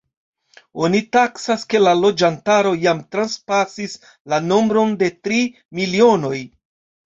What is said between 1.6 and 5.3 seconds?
ke la loĝantaro jam transpasis la nombron de